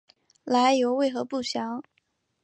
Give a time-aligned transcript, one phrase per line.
[0.45, 1.83] 来由为何不详。